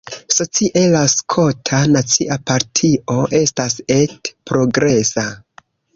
Socie, 0.35 0.79
la 0.93 1.01
Skota 1.15 1.81
Nacia 1.95 2.37
Partio 2.51 3.19
estas 3.41 3.77
ete 3.99 4.35
progresa. 4.53 5.29